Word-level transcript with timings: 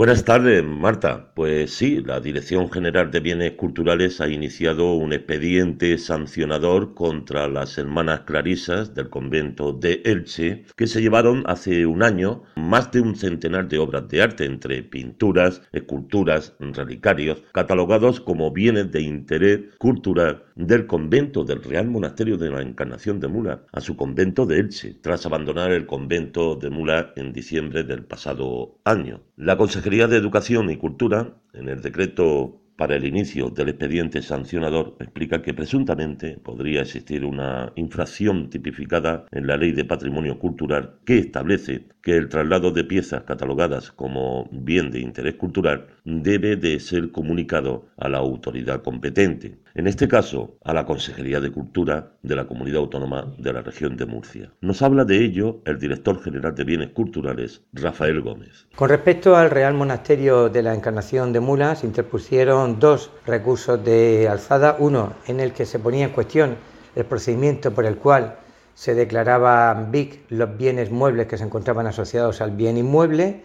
Buenas 0.00 0.24
tardes, 0.24 0.64
Marta. 0.64 1.30
Pues 1.34 1.74
sí, 1.74 2.02
la 2.02 2.20
Dirección 2.20 2.70
General 2.72 3.10
de 3.10 3.20
Bienes 3.20 3.52
Culturales 3.52 4.22
ha 4.22 4.28
iniciado 4.28 4.94
un 4.94 5.12
expediente 5.12 5.98
sancionador 5.98 6.94
contra 6.94 7.48
las 7.48 7.76
hermanas 7.76 8.20
clarisas 8.20 8.94
del 8.94 9.10
convento 9.10 9.74
de 9.74 10.00
Elche, 10.06 10.64
que 10.74 10.86
se 10.86 11.02
llevaron 11.02 11.42
hace 11.44 11.84
un 11.84 12.02
año 12.02 12.44
más 12.56 12.90
de 12.92 13.02
un 13.02 13.14
centenar 13.14 13.68
de 13.68 13.76
obras 13.76 14.08
de 14.08 14.22
arte, 14.22 14.46
entre 14.46 14.82
pinturas, 14.82 15.60
esculturas, 15.70 16.54
relicarios, 16.58 17.42
catalogados 17.52 18.22
como 18.22 18.52
bienes 18.52 18.90
de 18.92 19.02
interés 19.02 19.60
cultural 19.76 20.44
del 20.54 20.86
convento 20.86 21.44
del 21.44 21.62
Real 21.62 21.88
Monasterio 21.88 22.38
de 22.38 22.48
la 22.48 22.62
Encarnación 22.62 23.20
de 23.20 23.28
Mula 23.28 23.66
a 23.70 23.82
su 23.82 23.96
convento 23.96 24.46
de 24.46 24.60
Elche, 24.60 24.94
tras 24.94 25.26
abandonar 25.26 25.72
el 25.72 25.84
convento 25.84 26.56
de 26.56 26.70
Mula 26.70 27.12
en 27.16 27.34
diciembre 27.34 27.84
del 27.84 28.04
pasado 28.04 28.78
año. 28.84 29.20
La 29.42 29.56
Consejería 29.56 30.06
de 30.06 30.18
Educación 30.18 30.68
y 30.68 30.76
Cultura, 30.76 31.32
en 31.54 31.70
el 31.70 31.80
decreto 31.80 32.60
para 32.76 32.94
el 32.96 33.06
inicio 33.06 33.48
del 33.48 33.70
expediente 33.70 34.20
sancionador 34.20 34.96
explica 35.00 35.40
que 35.40 35.54
presuntamente 35.54 36.36
podría 36.36 36.82
existir 36.82 37.24
una 37.24 37.72
infracción 37.74 38.50
tipificada 38.50 39.24
en 39.30 39.46
la 39.46 39.56
Ley 39.56 39.72
de 39.72 39.86
Patrimonio 39.86 40.38
Cultural 40.38 40.98
que 41.06 41.16
establece 41.16 41.88
que 42.02 42.16
el 42.16 42.28
traslado 42.28 42.70
de 42.70 42.84
piezas 42.84 43.24
catalogadas 43.24 43.90
como 43.92 44.48
bien 44.50 44.90
de 44.90 45.00
interés 45.00 45.34
cultural 45.34 45.86
debe 46.04 46.56
de 46.56 46.80
ser 46.80 47.10
comunicado 47.12 47.86
a 47.96 48.08
la 48.08 48.18
autoridad 48.18 48.82
competente, 48.82 49.58
en 49.74 49.86
este 49.86 50.08
caso 50.08 50.56
a 50.64 50.72
la 50.72 50.86
Consejería 50.86 51.40
de 51.40 51.50
Cultura 51.50 52.12
de 52.22 52.36
la 52.36 52.46
Comunidad 52.46 52.78
Autónoma 52.78 53.34
de 53.38 53.52
la 53.52 53.62
Región 53.62 53.96
de 53.96 54.06
Murcia. 54.06 54.50
Nos 54.60 54.82
habla 54.82 55.04
de 55.04 55.24
ello 55.24 55.60
el 55.64 55.78
director 55.78 56.22
general 56.22 56.54
de 56.54 56.64
Bienes 56.64 56.90
Culturales, 56.90 57.62
Rafael 57.72 58.20
Gómez. 58.20 58.66
Con 58.76 58.88
respecto 58.88 59.36
al 59.36 59.50
Real 59.50 59.74
Monasterio 59.74 60.48
de 60.48 60.62
la 60.62 60.74
Encarnación 60.74 61.32
de 61.32 61.40
Mulas, 61.40 61.84
interpusieron 61.84 62.78
dos 62.78 63.10
recursos 63.26 63.84
de 63.84 64.28
alzada, 64.28 64.76
uno 64.78 65.14
en 65.26 65.40
el 65.40 65.52
que 65.52 65.66
se 65.66 65.78
ponía 65.78 66.06
en 66.06 66.12
cuestión 66.12 66.56
el 66.94 67.04
procedimiento 67.04 67.72
por 67.72 67.84
el 67.84 67.96
cual 67.96 68.36
se 68.80 68.94
declaraban 68.94 69.92
BIC 69.92 70.20
los 70.30 70.56
bienes 70.56 70.90
muebles 70.90 71.26
que 71.26 71.36
se 71.36 71.44
encontraban 71.44 71.86
asociados 71.86 72.40
al 72.40 72.52
bien 72.52 72.78
inmueble 72.78 73.42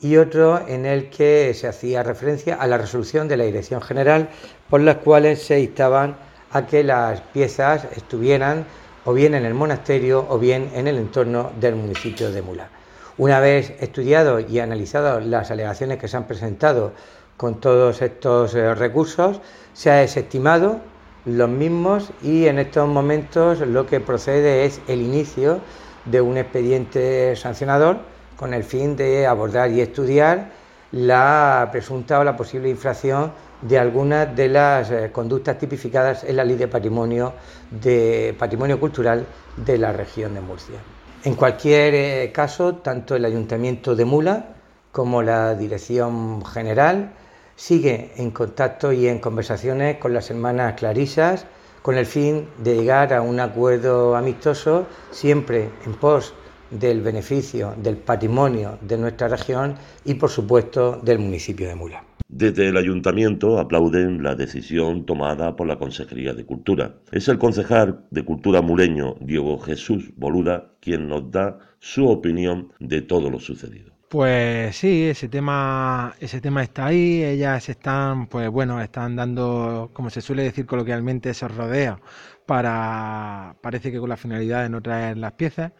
y 0.00 0.16
otro 0.16 0.66
en 0.66 0.86
el 0.86 1.10
que 1.10 1.52
se 1.52 1.68
hacía 1.68 2.02
referencia 2.02 2.54
a 2.54 2.66
la 2.66 2.78
resolución 2.78 3.28
de 3.28 3.36
la 3.36 3.44
Dirección 3.44 3.82
General 3.82 4.30
por 4.70 4.80
las 4.80 4.96
cuales 4.96 5.42
se 5.42 5.60
instaban 5.60 6.16
a 6.50 6.66
que 6.66 6.82
las 6.82 7.20
piezas 7.20 7.88
estuvieran 7.94 8.64
o 9.04 9.12
bien 9.12 9.34
en 9.34 9.44
el 9.44 9.52
monasterio 9.52 10.24
o 10.30 10.38
bien 10.38 10.70
en 10.74 10.88
el 10.88 10.96
entorno 10.96 11.50
del 11.60 11.74
municipio 11.76 12.32
de 12.32 12.40
Mula. 12.40 12.70
Una 13.18 13.38
vez 13.38 13.74
estudiado 13.80 14.40
y 14.40 14.60
analizado 14.60 15.20
las 15.20 15.50
alegaciones 15.50 15.98
que 15.98 16.08
se 16.08 16.16
han 16.16 16.26
presentado 16.26 16.94
con 17.36 17.60
todos 17.60 18.00
estos 18.00 18.54
eh, 18.54 18.74
recursos, 18.74 19.42
se 19.74 19.90
ha 19.90 19.96
desestimado 19.96 20.80
los 21.24 21.48
mismos 21.48 22.10
y 22.22 22.46
en 22.46 22.58
estos 22.58 22.88
momentos 22.88 23.60
lo 23.60 23.86
que 23.86 24.00
procede 24.00 24.64
es 24.64 24.80
el 24.88 25.02
inicio 25.02 25.60
de 26.04 26.20
un 26.20 26.38
expediente 26.38 27.36
sancionador 27.36 27.98
con 28.36 28.54
el 28.54 28.64
fin 28.64 28.96
de 28.96 29.26
abordar 29.26 29.70
y 29.70 29.80
estudiar 29.80 30.50
la 30.92 31.68
presunta 31.70 32.18
o 32.18 32.24
la 32.24 32.36
posible 32.36 32.68
infracción 32.68 33.32
de 33.62 33.78
algunas 33.78 34.34
de 34.34 34.48
las 34.48 34.90
eh, 34.90 35.10
conductas 35.12 35.58
tipificadas 35.58 36.24
en 36.24 36.36
la 36.36 36.44
Ley 36.44 36.56
de 36.56 36.66
Patrimonio 36.66 37.34
de 37.70 38.34
Patrimonio 38.38 38.80
Cultural 38.80 39.26
de 39.56 39.78
la 39.78 39.92
región 39.92 40.34
de 40.34 40.40
Murcia. 40.40 40.76
En 41.22 41.34
cualquier 41.34 41.94
eh, 41.94 42.32
caso, 42.32 42.76
tanto 42.76 43.14
el 43.14 43.24
Ayuntamiento 43.24 43.94
de 43.94 44.06
Mula 44.06 44.46
como 44.90 45.22
la 45.22 45.54
Dirección 45.54 46.44
General 46.44 47.12
sigue 47.60 48.12
en 48.16 48.30
contacto 48.30 48.90
y 48.90 49.06
en 49.06 49.18
conversaciones 49.18 49.98
con 49.98 50.14
las 50.14 50.30
hermanas 50.30 50.76
clarisas 50.78 51.46
con 51.82 51.98
el 51.98 52.06
fin 52.06 52.46
de 52.64 52.74
llegar 52.74 53.12
a 53.12 53.20
un 53.20 53.38
acuerdo 53.38 54.16
amistoso 54.16 54.86
siempre 55.10 55.68
en 55.84 55.92
pos 55.92 56.32
del 56.70 57.02
beneficio 57.02 57.74
del 57.76 57.98
patrimonio 57.98 58.78
de 58.80 58.96
nuestra 58.96 59.28
región 59.28 59.74
y 60.06 60.14
por 60.14 60.30
supuesto 60.30 61.00
del 61.02 61.18
municipio 61.18 61.68
de 61.68 61.74
Mula. 61.74 62.02
Desde 62.28 62.68
el 62.68 62.78
ayuntamiento 62.78 63.58
aplauden 63.58 64.22
la 64.22 64.34
decisión 64.34 65.04
tomada 65.04 65.54
por 65.54 65.66
la 65.66 65.78
Consejería 65.78 66.32
de 66.32 66.46
Cultura. 66.46 66.94
Es 67.12 67.28
el 67.28 67.38
concejal 67.38 68.06
de 68.10 68.24
Cultura 68.24 68.62
muleño, 68.62 69.16
Diego 69.20 69.58
Jesús 69.58 70.12
Boluda, 70.16 70.70
quien 70.80 71.08
nos 71.08 71.30
da 71.30 71.58
su 71.78 72.08
opinión 72.08 72.72
de 72.78 73.02
todo 73.02 73.28
lo 73.28 73.38
sucedido. 73.38 73.99
Pues 74.10 74.74
sí, 74.76 75.04
ese 75.08 75.28
tema, 75.28 76.16
ese 76.18 76.40
tema 76.40 76.64
está 76.64 76.86
ahí, 76.86 77.22
ellas 77.22 77.68
están, 77.68 78.26
pues 78.26 78.48
bueno, 78.50 78.80
están 78.82 79.14
dando, 79.14 79.90
como 79.92 80.10
se 80.10 80.20
suele 80.20 80.42
decir 80.42 80.66
coloquialmente, 80.66 81.30
esos 81.30 81.54
rodeos 81.56 82.00
para, 82.44 83.56
parece 83.62 83.92
que 83.92 84.00
con 84.00 84.08
la 84.08 84.16
finalidad 84.16 84.64
de 84.64 84.68
no 84.68 84.82
traer 84.82 85.16
las 85.16 85.34
piezas, 85.34 85.72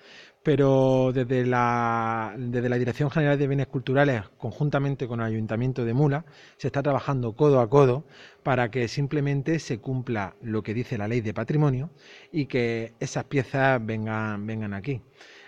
pero 0.45 1.11
desde 1.13 1.45
la, 1.45 2.33
desde 2.39 2.69
la 2.69 2.79
Dirección 2.79 3.11
General 3.11 3.37
de 3.37 3.49
Bienes 3.49 3.67
Culturales, 3.67 4.23
conjuntamente 4.39 5.09
con 5.09 5.19
el 5.21 5.27
Ayuntamiento 5.27 5.85
de 5.85 5.93
Mula, 5.93 6.25
se 6.57 6.69
está 6.69 6.83
trabajando 6.85 7.35
codo 7.35 7.59
a 7.61 7.69
codo 7.69 8.05
para 8.45 8.71
que 8.71 8.87
simplemente 8.87 9.59
se 9.59 9.81
cumpla 9.81 10.37
lo 10.41 10.63
que 10.63 10.73
dice 10.73 10.97
la 10.99 11.09
ley 11.09 11.21
de 11.21 11.35
patrimonio 11.35 11.91
y 12.31 12.47
que 12.47 12.95
esas 13.01 13.25
piezas 13.25 13.85
vengan, 13.85 14.47
vengan 14.47 14.73
aquí. 14.73 15.03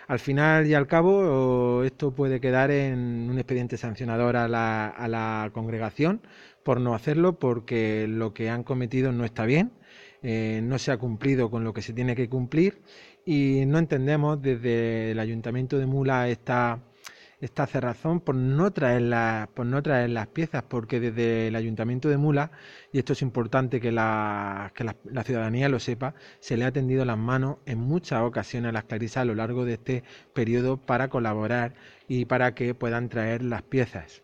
Al 0.07 0.19
final 0.19 0.67
y 0.67 0.73
al 0.73 0.87
cabo, 0.87 1.83
esto 1.83 2.11
puede 2.13 2.41
quedar 2.41 2.71
en 2.71 3.29
un 3.29 3.37
expediente 3.37 3.77
sancionador 3.77 4.35
a 4.35 4.47
la, 4.47 5.49
congregación 5.53 6.21
por 6.63 6.79
no 6.81 6.95
hacerlo, 6.95 7.39
porque 7.39 8.07
lo 8.07 8.33
que 8.33 8.49
han 8.49 8.63
cometido 8.63 9.11
no 9.11 9.25
está 9.25 9.45
bien, 9.45 9.71
eh, 10.21 10.61
no 10.63 10.77
se 10.79 10.91
ha 10.91 10.97
cumplido 10.97 11.49
con 11.49 11.63
lo 11.63 11.73
que 11.73 11.81
se 11.81 11.93
tiene 11.93 12.15
que 12.15 12.29
cumplir 12.29 12.81
y 13.25 13.65
no 13.65 13.79
entendemos 13.79 14.41
desde 14.41 15.11
el 15.11 15.19
Ayuntamiento 15.19 15.77
de 15.77 15.85
Mula 15.85 16.29
esta 16.29 16.79
esta 17.43 17.67
cerrazón 17.67 18.21
por 18.21 18.35
no 18.35 18.71
traer 18.71 19.01
las, 19.01 19.49
por 19.49 19.65
no 19.65 19.83
traer 19.83 20.09
las 20.11 20.27
piezas, 20.27 20.63
porque 20.63 21.01
desde 21.01 21.47
el 21.47 21.57
Ayuntamiento 21.57 22.07
de 22.07 22.15
Mula, 22.15 22.51
y 22.93 22.99
esto 22.99 23.11
es 23.11 23.21
importante 23.21 23.81
que, 23.81 23.91
la, 23.91 24.71
que 24.73 24.85
la, 24.85 25.23
ciudadanía 25.23 25.67
lo 25.67 25.81
sepa, 25.81 26.15
se 26.39 26.55
le 26.55 26.63
ha 26.63 26.71
tendido 26.71 27.03
las 27.03 27.17
manos 27.17 27.57
en 27.65 27.79
muchas 27.79 28.21
ocasiones 28.21 28.69
a 28.69 28.71
las 28.71 28.85
clarisas 28.85 29.17
a 29.17 29.25
lo 29.25 29.35
largo 29.35 29.65
de 29.65 29.73
este 29.73 30.03
periodo 30.33 30.77
para 30.77 31.09
colaborar 31.09 31.73
y 32.07 32.23
para 32.23 32.55
que 32.55 32.73
puedan 32.73 33.09
traer 33.09 33.43
las 33.43 33.61
piezas. 33.61 34.23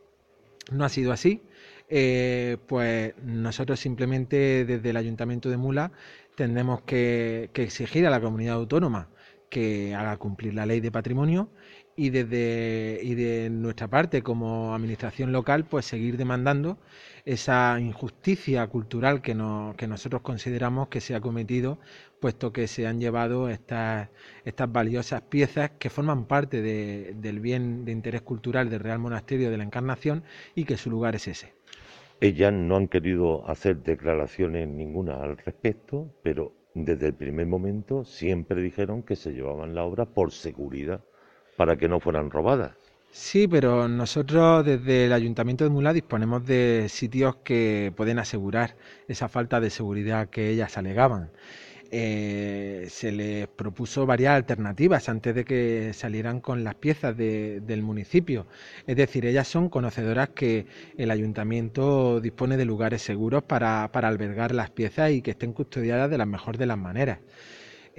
No 0.71 0.85
ha 0.85 0.89
sido 0.89 1.11
así, 1.11 1.41
eh, 1.89 2.55
pues 2.67 3.15
nosotros 3.21 3.81
simplemente 3.81 4.63
desde 4.63 4.91
el 4.91 4.97
Ayuntamiento 4.97 5.49
de 5.49 5.57
Mula 5.57 5.91
tendremos 6.35 6.83
que 6.83 7.49
exigir 7.53 8.07
a 8.07 8.09
la 8.09 8.21
comunidad 8.21 8.55
autónoma 8.55 9.09
que 9.49 9.95
haga 9.95 10.17
cumplir 10.17 10.53
la 10.53 10.65
ley 10.65 10.79
de 10.79 10.91
patrimonio 10.91 11.49
y 11.99 12.11
desde 12.11 12.97
y 13.03 13.13
de 13.13 13.49
nuestra 13.49 13.89
parte 13.89 14.21
como 14.23 14.73
administración 14.73 15.33
local 15.33 15.65
pues 15.65 15.85
seguir 15.85 16.15
demandando 16.15 16.77
esa 17.25 17.77
injusticia 17.77 18.65
cultural 18.67 19.21
que, 19.21 19.35
que 19.75 19.87
nosotros 19.87 20.21
consideramos 20.21 20.87
que 20.87 21.01
se 21.01 21.13
ha 21.13 21.19
cometido 21.19 21.77
puesto 22.21 22.53
que 22.53 22.67
se 22.67 22.87
han 22.87 23.01
llevado 23.01 23.49
estas, 23.49 24.07
estas 24.45 24.71
valiosas 24.71 25.23
piezas 25.23 25.71
que 25.77 25.89
forman 25.89 26.23
parte 26.23 26.61
del 26.61 27.39
bien 27.41 27.83
de 27.83 27.91
interés 27.91 28.21
cultural 28.21 28.69
del 28.69 28.79
Real 28.79 28.99
Monasterio 28.99 29.51
de 29.51 29.57
la 29.57 29.65
Encarnación 29.65 30.23
y 30.55 30.63
que 30.63 30.77
su 30.77 30.89
lugar 30.89 31.15
es 31.15 31.27
ese. 31.27 31.51
Ellas 32.21 32.53
no 32.53 32.77
han 32.77 32.87
querido 32.87 33.45
hacer 33.49 33.83
declaraciones 33.83 34.69
ninguna 34.69 35.21
al 35.21 35.37
respecto, 35.37 36.13
pero 36.23 36.53
desde 36.73 37.07
el 37.07 37.13
primer 37.13 37.47
momento 37.47 38.05
siempre 38.05 38.61
dijeron 38.61 39.03
que 39.03 39.17
se 39.17 39.31
llevaban 39.33 39.75
la 39.75 39.83
obra 39.83 40.05
por 40.05 40.31
seguridad 40.31 41.03
para 41.59 41.75
que 41.75 41.89
no 41.89 41.99
fueran 41.99 42.31
robadas. 42.31 42.71
Sí, 43.11 43.45
pero 43.45 43.89
nosotros 43.89 44.65
desde 44.65 45.07
el 45.07 45.11
Ayuntamiento 45.11 45.65
de 45.65 45.69
Mula 45.69 45.91
disponemos 45.91 46.45
de 46.45 46.87
sitios 46.87 47.35
que 47.43 47.91
pueden 47.97 48.17
asegurar 48.17 48.77
esa 49.09 49.27
falta 49.27 49.59
de 49.59 49.69
seguridad 49.69 50.29
que 50.29 50.51
ellas 50.51 50.77
alegaban. 50.77 51.31
Eh, 51.91 52.85
se 52.89 53.11
les 53.11 53.49
propuso 53.49 54.05
varias 54.05 54.35
alternativas 54.35 55.09
antes 55.09 55.35
de 55.35 55.43
que 55.43 55.91
salieran 55.91 56.39
con 56.39 56.63
las 56.63 56.75
piezas 56.75 57.17
del 57.17 57.81
municipio. 57.83 58.47
Es 58.87 58.95
decir, 58.95 59.25
ellas 59.25 59.49
son 59.49 59.67
conocedoras 59.67 60.29
que 60.29 60.65
el 60.97 61.11
ayuntamiento 61.11 62.21
dispone 62.21 62.55
de 62.55 62.63
lugares 62.63 63.01
seguros 63.01 63.43
para, 63.43 63.91
para 63.91 64.07
albergar 64.07 64.55
las 64.55 64.69
piezas 64.69 65.11
y 65.11 65.21
que 65.21 65.31
estén 65.31 65.51
custodiadas 65.51 66.09
de 66.09 66.19
la 66.19 66.25
mejor 66.25 66.57
de 66.57 66.67
las 66.67 66.77
maneras. 66.77 67.19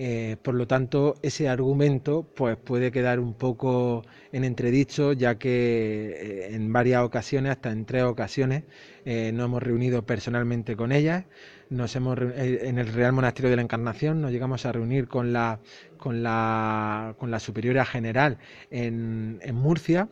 Eh, 0.02 0.38
por 0.42 0.54
lo 0.54 0.66
tanto, 0.66 1.16
ese 1.22 1.50
argumento 1.50 2.22
pues, 2.34 2.56
puede 2.56 2.90
quedar 2.90 3.20
un 3.20 3.34
poco 3.34 4.02
en 4.32 4.44
entredicho, 4.44 5.12
ya 5.12 5.38
que 5.38 6.48
eh, 6.50 6.54
en 6.54 6.72
varias 6.72 7.02
ocasiones, 7.02 7.52
hasta 7.52 7.70
en 7.70 7.84
tres 7.84 8.04
ocasiones, 8.04 8.64
eh, 9.04 9.30
nos 9.34 9.44
hemos 9.44 9.62
reunido 9.62 10.06
personalmente 10.06 10.74
con 10.74 10.92
ellas, 10.92 11.26
nos 11.70 11.94
hemos 11.96 12.18
eh, 12.18 12.60
en 12.64 12.78
el 12.78 12.88
Real 12.88 13.12
Monasterio 13.12 13.48
de 13.50 13.56
la 13.56 13.62
Encarnación, 13.62 14.20
nos 14.20 14.32
llegamos 14.32 14.66
a 14.66 14.72
reunir 14.72 15.08
con 15.08 15.32
la, 15.32 15.60
con 15.96 16.22
la, 16.22 17.14
con 17.18 17.30
la 17.30 17.40
Superiora 17.40 17.84
General 17.84 18.38
en, 18.70 19.38
en 19.42 19.54
Murcia 19.54 20.08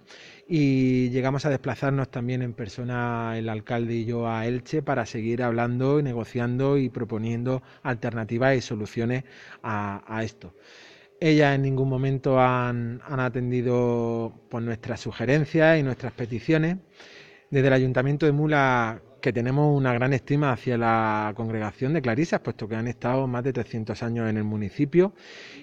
y 0.46 1.10
llegamos 1.10 1.44
a 1.44 1.50
desplazarnos 1.50 2.10
también 2.10 2.42
en 2.42 2.54
persona 2.54 3.36
el 3.36 3.48
alcalde 3.48 3.94
y 3.94 4.04
yo 4.04 4.28
a 4.28 4.46
Elche 4.46 4.82
para 4.82 5.04
seguir 5.04 5.42
hablando 5.42 6.00
negociando 6.00 6.78
y 6.78 6.88
proponiendo 6.88 7.62
alternativas 7.82 8.56
y 8.56 8.60
soluciones 8.60 9.24
a, 9.62 10.22
esto. 10.22 10.54
Ellas 11.20 11.56
en 11.56 11.62
ningún 11.62 11.88
momento 11.88 12.40
han, 12.40 13.02
han 13.04 13.18
atendido 13.18 14.32
pues, 14.48 14.62
nuestras 14.64 15.00
sugerencias 15.00 15.78
y 15.78 15.82
nuestras 15.82 16.12
peticiones. 16.12 16.76
Desde 17.50 17.66
el 17.66 17.72
Ayuntamiento 17.72 18.26
de 18.26 18.32
Mula 18.32 19.02
que 19.20 19.32
tenemos 19.32 19.76
una 19.76 19.92
gran 19.92 20.12
estima 20.12 20.52
hacia 20.52 20.78
la 20.78 21.32
congregación 21.36 21.92
de 21.92 22.02
Clarisas, 22.02 22.40
puesto 22.40 22.68
que 22.68 22.76
han 22.76 22.86
estado 22.86 23.26
más 23.26 23.42
de 23.42 23.52
300 23.52 24.02
años 24.02 24.30
en 24.30 24.36
el 24.36 24.44
municipio. 24.44 25.12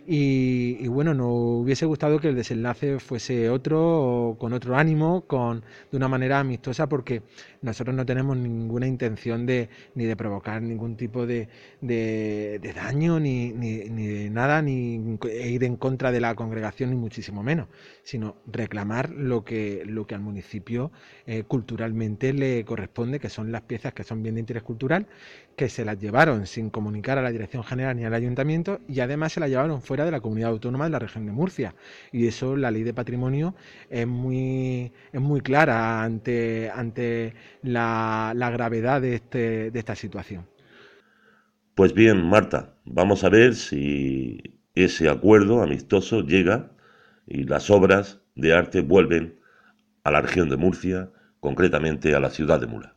Y, 0.06 0.88
bueno, 0.88 1.14
nos 1.14 1.28
hubiese 1.64 1.86
gustado 1.86 2.20
que 2.20 2.30
el 2.30 2.36
desenlace 2.36 3.00
fuese 3.00 3.50
otro, 3.50 4.36
con 4.40 4.54
otro 4.54 4.76
ánimo, 4.76 5.22
con, 5.22 5.64
de 5.92 5.98
una 5.98 6.08
manera 6.08 6.40
amistosa, 6.40 6.88
porque 6.88 7.24
nosotros 7.62 7.96
no 7.96 8.06
tenemos 8.06 8.38
ninguna 8.38 8.88
intención 8.88 9.46
de, 9.46 9.70
ni 9.96 10.06
de 10.06 10.16
provocar 10.16 10.62
ningún 10.62 10.98
tipo 10.98 11.26
de, 11.26 11.48
daño, 11.82 13.20
ni, 13.20 13.52
de 13.52 14.30
nada, 14.30 14.62
ni 14.62 15.18
ir 15.34 15.64
en 15.64 15.78
contra 15.78 16.12
de 16.12 16.20
la 16.20 16.36
congregación, 16.36 16.90
ni 16.92 16.98
muchísimo 16.98 17.42
menos, 17.42 17.68
sino 18.04 18.36
reclamar 18.46 19.10
lo 19.12 19.44
que, 19.44 19.84
lo 19.86 20.06
que 20.06 20.16
al 20.16 20.22
municipio 20.22 20.92
eh, 21.26 21.44
culturalmente 21.44 22.34
le 22.34 22.64
corresponde, 22.66 23.20
que 23.20 23.30
son 23.30 23.45
las 23.52 23.62
piezas 23.62 23.94
que 23.94 24.04
son 24.04 24.24
bien 24.24 24.36
de 24.36 24.42
interés 24.42 24.64
cultural, 24.64 25.08
que 25.56 25.70
se 25.70 25.86
las 25.86 26.00
llevaron 26.00 26.46
sin 26.48 26.70
comunicar 26.70 27.18
a 27.18 27.22
la 27.22 27.32
Dirección 27.32 27.64
General 27.64 27.96
ni 27.96 28.06
al 28.06 28.14
Ayuntamiento 28.14 28.80
y 28.88 29.00
además 29.00 29.34
se 29.34 29.40
las 29.40 29.50
llevaron 29.50 29.82
fuera 29.82 30.06
de 30.06 30.12
la 30.12 30.22
comunidad 30.22 30.50
autónoma 30.52 30.86
de 30.86 30.92
la 30.92 31.00
región 31.00 31.26
de 31.26 31.32
Murcia. 31.32 31.76
Y 32.12 32.28
eso 32.28 32.56
la 32.56 32.72
ley 32.72 32.84
de 32.84 32.94
patrimonio 32.94 33.56
es 33.90 34.08
muy, 34.08 34.92
es 35.12 35.22
muy 35.22 35.42
clara 35.42 36.04
ante, 36.04 36.70
ante 36.70 37.34
la, 37.62 38.34
gravedad 38.36 39.02
de, 39.02 39.16
este, 39.16 39.72
de 39.72 39.80
esta 39.80 39.96
situación. 39.96 40.46
Pues 41.76 41.94
bien, 41.94 42.26
Marta, 42.26 42.76
vamos 42.86 43.24
a 43.24 43.30
ver 43.30 43.56
si 43.56 44.62
ese 44.76 45.10
acuerdo 45.10 45.62
amistoso 45.62 46.22
llega 46.22 46.72
y 47.28 47.44
las 47.44 47.70
obras 47.70 48.22
de 48.36 48.54
arte 48.54 48.82
vuelven 48.82 49.40
a 50.04 50.12
la 50.12 50.22
región 50.22 50.50
de 50.50 50.58
Murcia, 50.58 51.10
concretamente 51.40 52.16
a 52.16 52.20
la 52.20 52.30
ciudad 52.30 52.60
de 52.60 52.68
Mula. 52.68 52.96